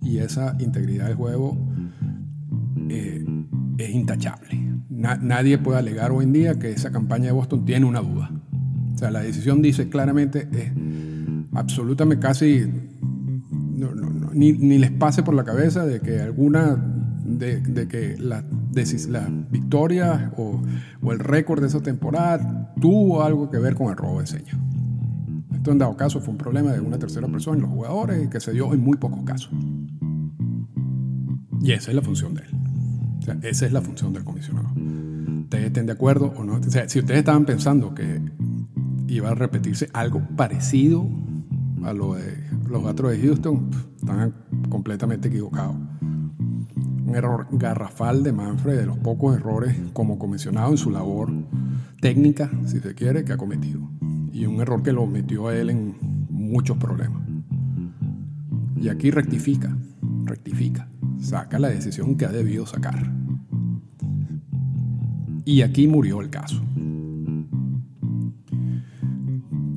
Y 0.00 0.18
esa 0.18 0.56
integridad 0.58 1.06
del 1.06 1.16
juego 1.16 1.58
eh, 2.88 3.24
es 3.78 3.90
intachable. 3.90 4.78
nadie 4.88 5.58
puede 5.58 5.78
alegar 5.78 6.12
hoy 6.12 6.24
en 6.24 6.32
día 6.32 6.58
que 6.58 6.70
esa 6.70 6.90
campaña 6.90 7.26
de 7.26 7.32
Boston 7.32 7.64
tiene 7.64 7.86
una 7.86 8.00
duda. 8.00 8.30
O 8.94 8.98
sea, 8.98 9.10
la 9.10 9.20
decisión 9.20 9.62
dice 9.62 9.88
claramente, 9.88 10.48
es 10.52 10.72
absolutamente 11.52 12.22
casi, 12.24 12.66
ni, 14.32 14.52
ni 14.52 14.78
les 14.78 14.90
pase 14.90 15.22
por 15.22 15.34
la 15.34 15.44
cabeza 15.44 15.84
de 15.84 16.00
que 16.00 16.20
alguna 16.20 16.78
de, 17.24 17.88
que 17.88 18.16
la, 18.18 18.44
la 19.08 19.28
victoria 19.50 20.32
o, 20.36 20.60
el 21.10 21.18
récord 21.18 21.60
de 21.60 21.68
esa 21.68 21.80
temporada 21.80 22.74
tuvo 22.80 23.22
algo 23.22 23.50
que 23.50 23.58
ver 23.58 23.74
con 23.74 23.90
el 23.90 23.96
robo 23.96 24.20
de 24.20 24.26
señas. 24.26 24.56
Esto 25.54 25.70
en 25.70 25.78
dado 25.78 25.96
caso 25.96 26.20
fue 26.20 26.32
un 26.32 26.38
problema 26.38 26.72
de 26.72 26.80
una 26.80 26.98
tercera 26.98 27.28
persona 27.28 27.56
en 27.56 27.62
los 27.62 27.70
jugadores 27.70 28.28
que 28.28 28.40
se 28.40 28.52
dio 28.52 28.72
en 28.72 28.80
muy 28.80 28.96
pocos 28.96 29.22
casos. 29.24 29.52
Y 31.62 31.72
esa 31.72 31.90
es 31.90 31.94
la 31.94 32.02
función 32.02 32.34
de 32.34 32.42
él. 32.42 32.48
O 33.28 33.46
esa 33.46 33.66
es 33.66 33.72
la 33.72 33.80
función 33.80 34.12
del 34.12 34.24
comisionado. 34.24 34.68
¿Ustedes 35.42 35.66
estén 35.66 35.86
de 35.86 35.92
acuerdo 35.92 36.32
o 36.36 36.42
no? 36.42 36.54
O 36.54 36.62
si 36.62 36.98
ustedes 36.98 37.18
estaban 37.18 37.44
pensando 37.44 37.94
que 37.94 38.20
iba 39.06 39.30
a 39.30 39.34
repetirse 39.34 39.88
algo 39.92 40.22
parecido 40.36 41.08
a 41.84 41.92
lo 41.92 42.14
de 42.14 42.36
los 42.68 42.84
Astros 42.84 43.12
de 43.12 43.20
Houston, 43.20 43.70
están 43.96 44.34
completamente 44.68 45.28
equivocados 45.28 45.76
un 47.12 47.16
error 47.16 47.46
garrafal 47.50 48.22
de 48.22 48.32
Manfred, 48.32 48.78
de 48.78 48.86
los 48.86 48.96
pocos 48.96 49.36
errores 49.36 49.76
como 49.92 50.18
comisionado 50.18 50.70
en 50.70 50.78
su 50.78 50.90
labor 50.90 51.30
técnica, 52.00 52.50
si 52.64 52.80
se 52.80 52.94
quiere, 52.94 53.22
que 53.22 53.34
ha 53.34 53.36
cometido. 53.36 53.80
Y 54.32 54.46
un 54.46 54.62
error 54.62 54.82
que 54.82 54.92
lo 54.92 55.06
metió 55.06 55.48
a 55.48 55.54
él 55.54 55.68
en 55.68 55.94
muchos 56.30 56.78
problemas. 56.78 57.22
Y 58.76 58.88
aquí 58.88 59.10
rectifica, 59.10 59.76
rectifica, 60.24 60.88
saca 61.20 61.58
la 61.58 61.68
decisión 61.68 62.16
que 62.16 62.24
ha 62.24 62.32
debido 62.32 62.64
sacar. 62.66 63.12
Y 65.44 65.60
aquí 65.60 65.86
murió 65.86 66.22
el 66.22 66.30
caso. 66.30 66.62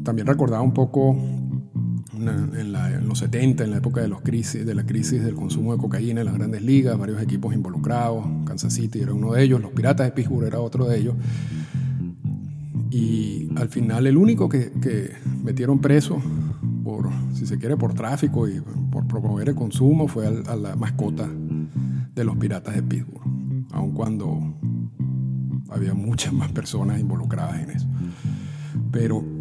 También 0.03 0.25
recordaba 0.27 0.62
un 0.62 0.74
poco 0.74 1.17
en, 2.17 3.07
los 3.07 3.19
70, 3.19 3.63
en 3.63 3.72
la 3.72 3.77
época 3.77 4.01
de, 4.01 4.07
los 4.07 4.22
crisis, 4.22 4.65
de 4.65 4.75
la 4.75 4.86
crisis 4.86 5.24
del 5.24 5.36
consumo 5.36 5.74
de 5.74 5.79
cocaína 5.79 6.22
en 6.22 6.25
las 6.25 6.36
grandes 6.36 6.62
ligas, 6.62 6.98
varios 6.98 7.22
equipos 7.22 7.53
involucrados, 7.53 8.25
Kansas 8.45 8.74
City 8.74 9.00
era 9.00 9.13
uno 9.13 9.34
de 9.34 9.43
ellos, 9.43 9.62
los 9.62 9.72
Piratas 9.72 10.07
de 10.07 10.12
Pittsburgh 10.12 10.48
era 10.48 10.60
otro 10.60 10.86
de 10.86 10.98
ellos. 10.98 11.15
Y 12.89 13.50
al 13.55 13.69
final 13.69 14.07
el 14.07 14.17
único 14.17 14.48
que, 14.48 14.72
metieron 15.43 15.79
preso, 15.79 16.22
por, 16.84 17.10
si 17.34 17.45
se 17.45 17.57
quiere, 17.57 17.77
por 17.77 17.93
tráfico 17.93 18.48
y 18.48 18.62
por 18.91 19.07
promover 19.07 19.50
el 19.50 19.55
consumo 19.55 20.07
fue 20.07 20.27
a, 20.27 20.55
la 20.55 20.75
mascota 20.75 21.29
de 22.13 22.24
los 22.24 22.38
Piratas 22.38 22.75
de 22.75 22.84
Pittsburgh, 22.84 23.67
aun 23.72 23.91
cuando 23.91 24.55
había 25.69 25.93
muchas 25.93 26.31
más 26.31 26.51
personas 26.51 27.00
involucradas 27.00 27.62
en 27.62 27.69
eso. 27.72 27.88
Pero 28.91 29.34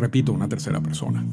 repito, 0.00 0.32
una 0.32 0.48
tercera 0.48 0.80
persona. 0.80 1.24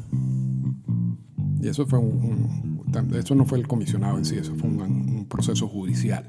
Y 1.60 1.68
eso 1.68 1.86
fue 1.86 1.98
un, 1.98 2.82
eso 3.14 3.34
no 3.34 3.44
fue 3.44 3.58
el 3.58 3.66
comisionado 3.66 4.18
en 4.18 4.24
sí, 4.24 4.36
eso 4.36 4.54
fue 4.54 4.68
un, 4.68 5.26
proceso 5.28 5.68
judicial. 5.68 6.24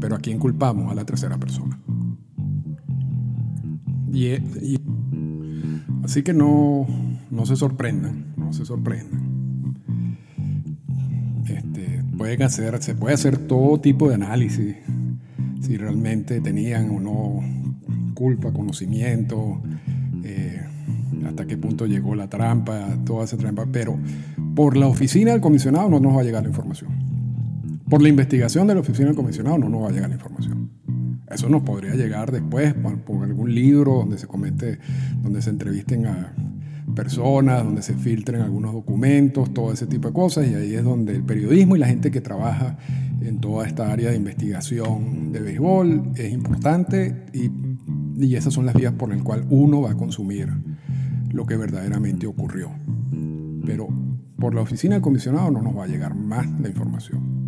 Pero 0.00 0.16
a 0.16 0.18
quién 0.18 0.38
culpamos 0.38 0.90
a 0.90 0.94
la 0.94 1.04
tercera 1.04 1.38
persona. 1.38 1.78
Y, 4.12 4.34
así 6.04 6.22
que 6.22 6.32
no, 6.32 6.86
no 7.30 7.46
se 7.46 7.56
sorprendan, 7.56 8.34
no 8.36 8.52
se 8.52 8.64
sorprendan. 8.64 9.38
Este, 11.46 12.04
hacer, 12.44 12.82
se 12.82 12.94
puede 12.94 13.14
hacer 13.14 13.38
todo 13.38 13.80
tipo 13.80 14.08
de 14.08 14.16
análisis, 14.16 14.76
si 15.60 15.76
realmente 15.76 16.40
tenían 16.40 16.90
o 16.90 17.00
no 17.00 17.40
culpa, 18.14 18.52
conocimiento, 18.52 19.62
eh, 20.24 20.57
hasta 21.38 21.46
qué 21.46 21.56
punto 21.56 21.86
llegó 21.86 22.16
la 22.16 22.28
trampa, 22.28 22.98
toda 23.04 23.24
esa 23.24 23.36
trampa, 23.36 23.64
pero 23.70 23.96
por 24.56 24.76
la 24.76 24.88
oficina 24.88 25.30
del 25.30 25.40
comisionado 25.40 25.88
no 25.88 26.00
nos 26.00 26.16
va 26.16 26.22
a 26.22 26.24
llegar 26.24 26.42
la 26.42 26.48
información. 26.48 26.90
Por 27.88 28.02
la 28.02 28.08
investigación 28.08 28.66
de 28.66 28.74
la 28.74 28.80
oficina 28.80 29.06
del 29.06 29.16
comisionado 29.16 29.56
no 29.56 29.68
nos 29.68 29.84
va 29.84 29.88
a 29.88 29.92
llegar 29.92 30.08
la 30.08 30.16
información. 30.16 30.70
Eso 31.30 31.48
nos 31.48 31.62
podría 31.62 31.94
llegar 31.94 32.32
después 32.32 32.74
por, 32.74 33.22
algún 33.22 33.54
libro 33.54 33.94
donde 33.94 34.18
se 34.18 34.26
comete, 34.26 34.80
donde 35.22 35.40
se 35.42 35.50
entrevisten 35.50 36.06
a 36.06 36.34
personas, 36.96 37.62
donde 37.62 37.82
se 37.82 37.94
filtren 37.94 38.40
algunos 38.40 38.72
documentos, 38.72 39.54
todo 39.54 39.72
ese 39.72 39.86
tipo 39.86 40.08
de 40.08 40.14
cosas, 40.14 40.48
y 40.48 40.54
ahí 40.54 40.74
es 40.74 40.82
donde 40.82 41.14
el 41.14 41.22
periodismo 41.22 41.76
y 41.76 41.78
la 41.78 41.86
gente 41.86 42.10
que 42.10 42.20
trabaja 42.20 42.78
en 43.20 43.38
toda 43.38 43.64
esta 43.64 43.92
área 43.92 44.10
de 44.10 44.16
investigación 44.16 45.30
de 45.30 45.40
béisbol 45.40 46.02
es 46.16 46.32
importante 46.32 47.26
y, 47.32 47.50
y 48.18 48.34
esas 48.34 48.54
son 48.54 48.66
las 48.66 48.74
vías 48.74 48.94
por 48.94 49.10
las 49.10 49.22
cuales 49.22 49.46
uno 49.50 49.82
va 49.82 49.92
a 49.92 49.96
consumir 49.96 50.48
lo 51.30 51.46
que 51.46 51.56
verdaderamente 51.56 52.26
ocurrió. 52.26 52.70
Pero 53.64 53.88
por 54.38 54.54
la 54.54 54.60
oficina 54.60 54.94
del 54.94 55.02
comisionado 55.02 55.50
no 55.50 55.62
nos 55.62 55.76
va 55.76 55.84
a 55.84 55.88
llegar 55.88 56.14
más 56.14 56.48
la 56.60 56.68
información. 56.68 57.38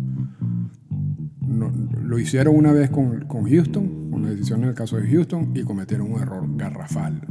lo 1.47 2.19
hicieron 2.19 2.55
una 2.55 2.71
vez 2.71 2.89
con, 2.89 3.25
con 3.25 3.49
Houston, 3.49 4.11
con 4.11 4.23
la 4.23 4.29
decisión 4.29 4.63
en 4.63 4.69
el 4.69 4.75
caso 4.75 4.97
de 4.97 5.09
Houston, 5.09 5.51
y 5.55 5.63
cometieron 5.63 6.11
un 6.11 6.21
error 6.21 6.45
garrafal. 6.55 7.21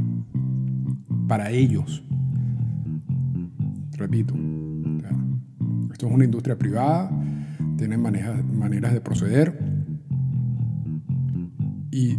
Para 1.29 1.51
ellos. 1.51 2.05
Repito, 3.93 4.35
esto 5.93 6.07
es 6.07 6.13
una 6.13 6.25
industria 6.25 6.57
privada, 6.59 7.11
tienen 7.77 8.01
maneras 8.01 8.93
de 8.93 9.01
proceder 9.01 9.59
y 11.91 12.17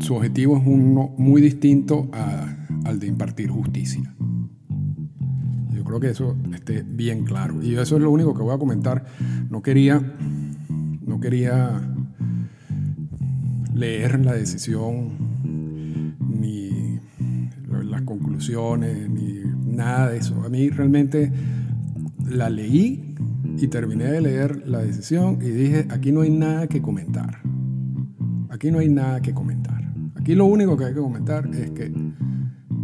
su 0.00 0.14
objetivo 0.14 0.56
es 0.56 0.62
uno 0.66 1.14
muy 1.16 1.40
distinto 1.40 2.08
a 2.12 2.59
al 2.84 2.98
de 3.00 3.06
impartir 3.06 3.50
justicia. 3.50 4.14
Yo 5.74 5.84
creo 5.84 6.00
que 6.00 6.10
eso 6.10 6.36
esté 6.54 6.82
bien 6.82 7.24
claro. 7.24 7.62
Y 7.62 7.74
eso 7.74 7.96
es 7.96 8.02
lo 8.02 8.10
único 8.10 8.34
que 8.34 8.42
voy 8.42 8.54
a 8.54 8.58
comentar. 8.58 9.04
No 9.48 9.62
quería, 9.62 10.00
no 11.06 11.20
quería 11.20 11.80
leer 13.74 14.24
la 14.24 14.34
decisión, 14.34 16.16
ni 16.28 16.98
las 17.84 18.02
conclusiones, 18.02 19.08
ni 19.08 19.40
nada 19.64 20.10
de 20.10 20.18
eso. 20.18 20.42
A 20.42 20.48
mí 20.48 20.68
realmente 20.70 21.32
la 22.28 22.50
leí 22.50 23.14
y 23.58 23.68
terminé 23.68 24.04
de 24.04 24.20
leer 24.20 24.66
la 24.66 24.80
decisión 24.80 25.38
y 25.42 25.50
dije, 25.50 25.86
aquí 25.90 26.12
no 26.12 26.22
hay 26.22 26.30
nada 26.30 26.66
que 26.66 26.80
comentar. 26.80 27.40
Aquí 28.50 28.70
no 28.70 28.78
hay 28.78 28.88
nada 28.88 29.20
que 29.20 29.32
comentar. 29.32 29.82
Aquí 30.16 30.34
lo 30.34 30.44
único 30.44 30.76
que 30.76 30.84
hay 30.84 30.94
que 30.94 31.00
comentar 31.00 31.48
es 31.54 31.70
que 31.70 31.92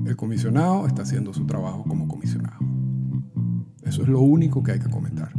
el 0.06 0.16
comisionado 0.16 0.86
está 0.86 1.02
haciendo 1.02 1.32
su 1.34 1.46
trabajo 1.46 1.84
como 1.84 2.08
comisionado. 2.08 2.58
Eso 3.84 4.02
es 4.02 4.08
lo 4.08 4.20
único 4.20 4.62
que 4.62 4.72
hay 4.72 4.78
que 4.78 4.90
comentar. 4.90 5.32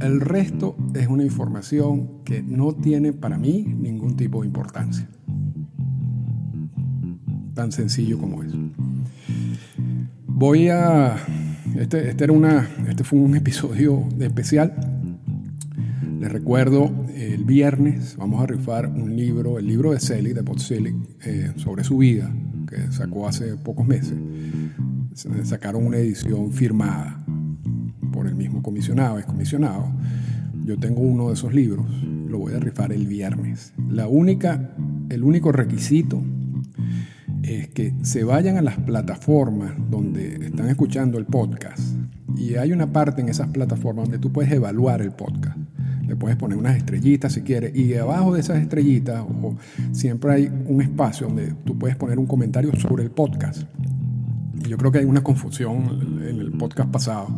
El 0.00 0.20
resto 0.20 0.76
es 0.94 1.08
una 1.08 1.24
información 1.24 2.22
que 2.24 2.42
no 2.42 2.72
tiene 2.72 3.12
para 3.12 3.36
mí 3.36 3.64
ningún 3.64 4.16
tipo 4.16 4.42
de 4.42 4.46
importancia. 4.46 5.08
Tan 7.54 7.72
sencillo 7.72 8.18
como 8.18 8.42
eso. 8.42 8.56
Voy 10.26 10.68
a... 10.68 11.16
Este, 11.76 12.10
este, 12.10 12.24
era 12.24 12.32
una, 12.32 12.68
este 12.88 13.04
fue 13.04 13.18
un 13.18 13.34
episodio 13.36 14.04
especial. 14.20 14.74
Les 16.20 16.30
recuerdo, 16.30 16.90
el 17.14 17.44
viernes 17.44 18.16
vamos 18.16 18.42
a 18.42 18.46
rifar 18.46 18.86
un 18.86 19.16
libro, 19.16 19.58
el 19.58 19.66
libro 19.66 19.92
de 19.92 20.00
Selig, 20.00 20.34
de 20.34 20.42
Pot 20.42 20.60
eh, 20.70 21.52
sobre 21.56 21.84
su 21.84 21.98
vida, 21.98 22.32
que 22.68 22.92
sacó 22.92 23.26
hace 23.26 23.56
pocos 23.56 23.86
meses. 23.86 24.14
Sacaron 25.44 25.86
una 25.86 25.96
edición 25.96 26.52
firmada 26.52 27.24
por 28.12 28.26
el 28.26 28.34
mismo 28.34 28.62
comisionado, 28.62 29.18
es 29.18 29.26
comisionado. 29.26 29.90
Yo 30.64 30.78
tengo 30.78 31.00
uno 31.00 31.28
de 31.28 31.34
esos 31.34 31.52
libros, 31.52 31.86
lo 32.28 32.38
voy 32.38 32.54
a 32.54 32.58
rifar 32.58 32.92
el 32.92 33.06
viernes. 33.06 33.72
La 33.88 34.06
única, 34.06 34.70
el 35.08 35.24
único 35.24 35.50
requisito 35.50 36.22
es 37.42 37.68
que 37.68 37.94
se 38.02 38.24
vayan 38.24 38.56
a 38.58 38.62
las 38.62 38.76
plataformas 38.76 39.72
donde 39.90 40.46
están 40.46 40.68
escuchando 40.68 41.18
el 41.18 41.24
podcast 41.24 41.80
y 42.36 42.56
hay 42.56 42.72
una 42.72 42.92
parte 42.92 43.20
en 43.20 43.28
esas 43.28 43.48
plataformas 43.48 44.04
donde 44.04 44.18
tú 44.18 44.32
puedes 44.32 44.52
evaluar 44.52 45.02
el 45.02 45.12
podcast. 45.12 45.57
Puedes 46.18 46.36
poner 46.36 46.58
unas 46.58 46.76
estrellitas 46.76 47.32
si 47.32 47.42
quieres 47.42 47.74
y 47.76 47.94
abajo 47.94 48.34
de 48.34 48.40
esas 48.40 48.58
estrellitas 48.58 49.20
o, 49.20 49.56
siempre 49.92 50.32
hay 50.32 50.50
un 50.66 50.82
espacio 50.82 51.26
donde 51.26 51.54
tú 51.64 51.78
puedes 51.78 51.96
poner 51.96 52.18
un 52.18 52.26
comentario 52.26 52.72
sobre 52.76 53.04
el 53.04 53.10
podcast. 53.10 53.62
Yo 54.68 54.76
creo 54.76 54.90
que 54.90 54.98
hay 54.98 55.04
una 55.04 55.22
confusión 55.22 56.20
en 56.28 56.40
el 56.40 56.50
podcast 56.52 56.90
pasado 56.90 57.28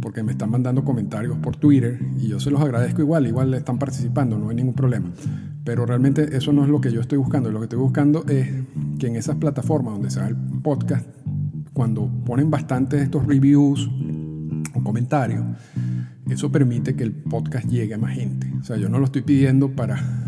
porque 0.00 0.22
me 0.22 0.32
están 0.32 0.50
mandando 0.50 0.84
comentarios 0.84 1.36
por 1.38 1.56
Twitter 1.56 1.98
y 2.20 2.28
yo 2.28 2.40
se 2.40 2.50
los 2.50 2.60
agradezco 2.60 3.02
igual, 3.02 3.26
igual 3.26 3.52
están 3.54 3.78
participando, 3.78 4.38
no 4.38 4.50
hay 4.50 4.56
ningún 4.56 4.74
problema. 4.74 5.10
Pero 5.64 5.84
realmente 5.84 6.36
eso 6.36 6.52
no 6.52 6.62
es 6.62 6.70
lo 6.70 6.80
que 6.80 6.92
yo 6.92 7.00
estoy 7.00 7.18
buscando. 7.18 7.50
Lo 7.50 7.58
que 7.58 7.64
estoy 7.64 7.80
buscando 7.80 8.24
es 8.28 8.48
que 9.00 9.08
en 9.08 9.16
esas 9.16 9.34
plataformas 9.34 9.94
donde 9.94 10.10
se 10.10 10.20
da 10.20 10.28
el 10.28 10.36
podcast, 10.36 11.06
cuando 11.72 12.08
ponen 12.24 12.50
bastantes 12.50 13.02
estos 13.02 13.26
reviews 13.26 13.90
o 14.74 14.82
comentarios, 14.84 15.44
eso 16.28 16.50
permite 16.50 16.94
que 16.94 17.04
el 17.04 17.12
podcast 17.12 17.68
llegue 17.68 17.94
a 17.94 17.98
más 17.98 18.14
gente. 18.14 18.52
O 18.60 18.64
sea, 18.64 18.76
yo 18.76 18.88
no 18.88 18.98
lo 18.98 19.04
estoy 19.04 19.22
pidiendo 19.22 19.70
para 19.70 20.26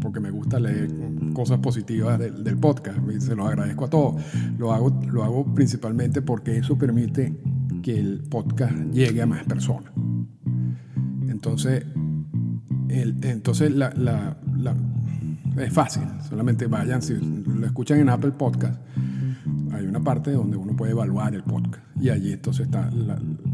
porque 0.00 0.20
me 0.20 0.30
gusta 0.30 0.60
leer 0.60 0.88
cosas 1.32 1.58
positivas 1.58 2.18
del, 2.18 2.56
podcast. 2.58 2.98
Se 3.18 3.34
los 3.34 3.48
agradezco 3.48 3.86
a 3.86 3.90
todos. 3.90 4.22
Lo 4.58 4.72
hago, 4.72 5.00
lo 5.10 5.24
hago 5.24 5.44
principalmente 5.54 6.22
porque 6.22 6.56
eso 6.56 6.78
permite 6.78 7.34
que 7.82 7.98
el 7.98 8.22
podcast 8.30 8.74
llegue 8.92 9.22
a 9.22 9.26
más 9.26 9.44
personas. 9.44 9.92
Entonces, 11.28 11.84
entonces 12.88 13.72
la, 13.72 14.36
es 15.58 15.72
fácil, 15.72 16.02
solamente 16.28 16.66
vayan, 16.66 17.02
si 17.02 17.14
lo 17.14 17.66
escuchan 17.66 17.98
en 17.98 18.08
Apple 18.08 18.32
Podcast, 18.32 18.80
hay 19.72 19.86
una 19.86 20.00
parte 20.00 20.30
donde 20.30 20.56
uno 20.56 20.76
puede 20.76 20.92
evaluar 20.92 21.34
el 21.34 21.42
podcast 21.42 21.84
y 22.00 22.10
allí 22.10 22.32
entonces 22.32 22.66
está 22.66 22.90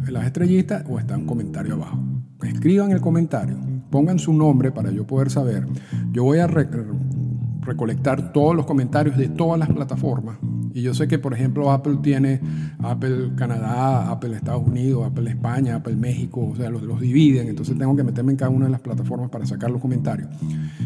las 0.09 0.27
estrellitas 0.27 0.85
o 0.89 0.99
está 0.99 1.17
un 1.17 1.27
comentario 1.27 1.75
abajo. 1.75 1.99
Escriban 2.43 2.91
el 2.91 3.01
comentario, 3.01 3.57
pongan 3.91 4.19
su 4.19 4.33
nombre 4.33 4.73
para 4.73 4.91
yo 4.91 5.07
poder 5.07 5.31
saber. 5.31 5.67
Yo 6.13 6.25
voy 6.25 6.39
a 6.39 6.47
recolectar 6.47 8.33
todos 8.33 8.57
los 8.57 8.67
comentarios 8.67 9.17
de 9.17 9.29
todas 9.29 9.59
las 9.59 9.71
plataformas 9.71 10.39
y 10.75 10.83
yo 10.83 10.95
sé 10.95 11.07
que, 11.07 11.19
por 11.19 11.35
ejemplo, 11.35 11.71
Apple 11.71 11.99
tiene 12.03 12.41
Apple 12.79 13.33
Canadá, 13.37 14.11
Apple 14.11 14.35
Estados 14.35 14.67
Unidos, 14.67 15.07
Apple 15.07 15.29
España, 15.29 15.77
Apple 15.77 15.97
México, 15.97 16.49
o 16.53 16.57
sea, 16.57 16.71
los, 16.71 16.83
los 16.83 17.01
dividen, 17.01 17.49
entonces 17.49 17.77
tengo 17.77 17.95
que 17.95 18.03
meterme 18.03 18.33
en 18.33 18.39
cada 18.39 18.51
una 18.51 18.67
de 18.67 18.73
las 18.73 18.81
plataformas 18.81 19.31
para 19.31 19.45
sacar 19.45 19.71
los 19.71 19.81
comentarios. 19.81 20.29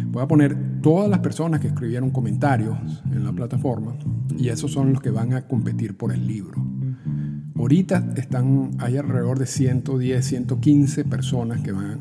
Voy 0.06 0.22
a 0.22 0.28
poner 0.28 0.80
todas 0.82 1.08
las 1.08 1.20
personas 1.20 1.60
que 1.60 1.68
escribieron 1.68 2.10
comentarios 2.10 2.76
en 3.12 3.24
la 3.24 3.32
plataforma 3.32 3.94
y 4.36 4.48
esos 4.48 4.72
son 4.72 4.92
los 4.92 5.00
que 5.00 5.10
van 5.10 5.34
a 5.34 5.42
competir 5.42 5.96
por 5.96 6.12
el 6.12 6.26
libro. 6.26 6.75
Ahorita 7.58 8.12
están, 8.16 8.72
hay 8.78 8.96
alrededor 8.96 9.38
de 9.38 9.46
110, 9.46 10.24
115 10.24 11.04
personas 11.04 11.62
que 11.62 11.72
van 11.72 11.98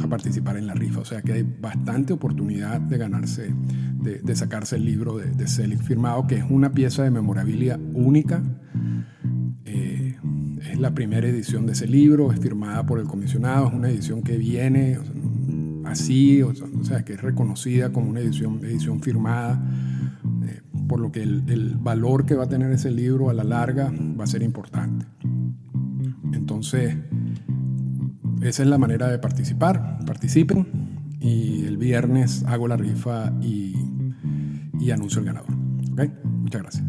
a 0.00 0.08
participar 0.08 0.56
en 0.56 0.66
la 0.66 0.74
rifa. 0.74 1.00
O 1.00 1.04
sea 1.04 1.22
que 1.22 1.32
hay 1.32 1.42
bastante 1.42 2.12
oportunidad 2.12 2.80
de 2.80 2.98
ganarse, 2.98 3.54
de, 4.02 4.36
sacarse 4.36 4.76
el 4.76 4.84
libro 4.84 5.16
de, 5.16 5.30
de 5.30 5.46
Selig 5.46 5.82
firmado, 5.82 6.26
que 6.26 6.36
es 6.36 6.44
una 6.48 6.72
pieza 6.72 7.04
de 7.04 7.10
memorabilia 7.10 7.78
única. 7.94 8.42
Eh, 9.64 10.16
es 10.70 10.78
la 10.78 10.94
primera 10.94 11.26
edición 11.26 11.66
de 11.66 11.72
ese 11.72 11.86
libro, 11.86 12.32
es 12.32 12.40
firmada 12.40 12.84
por 12.84 12.98
el 12.98 13.06
comisionado, 13.06 13.68
es 13.68 13.74
una 13.74 13.88
edición 13.88 14.22
que 14.22 14.36
viene 14.36 14.98
así, 15.84 16.42
o 16.42 16.52
sea, 16.82 17.04
que 17.04 17.14
es 17.14 17.22
reconocida 17.22 17.92
como 17.92 18.10
una 18.10 18.20
edición, 18.20 18.60
edición 18.64 19.00
firmada, 19.00 19.62
por 20.88 21.00
lo 21.00 21.12
que 21.12 21.22
el, 21.22 21.76
valor 21.80 22.26
que 22.26 22.34
va 22.34 22.44
a 22.44 22.48
tener 22.48 22.70
ese 22.72 22.90
libro 22.90 23.30
a 23.30 23.34
la 23.34 23.44
larga 23.44 23.92
va 24.18 24.24
a 24.24 24.26
ser 24.26 24.42
importante. 24.42 25.06
Entonces, 26.32 26.96
esa 28.42 28.62
es 28.62 28.68
la 28.68 28.78
manera 28.78 29.08
de 29.08 29.18
participar. 29.18 29.98
Participen 30.06 30.66
y 31.20 31.64
el 31.64 31.78
viernes 31.78 32.44
hago 32.46 32.68
la 32.68 32.76
rifa 32.76 33.32
y, 33.40 33.74
anuncio 34.92 35.20
el 35.20 35.26
ganador. 35.26 35.50
Muchas 35.56 36.62
gracias. 36.62 36.84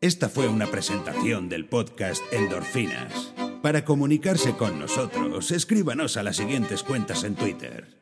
Esta 0.00 0.28
fue 0.28 0.48
una 0.48 0.66
presentación 0.66 1.48
del 1.48 1.66
podcast 1.66 2.22
Endorfinas. 2.32 3.34
Para 3.62 3.84
comunicarse 3.84 4.54
con 4.56 4.80
nosotros, 4.80 5.52
escríbanos 5.52 6.16
a 6.16 6.24
las 6.24 6.36
siguientes 6.36 6.82
cuentas 6.82 7.22
en 7.22 7.36
Twitter. 7.36 8.01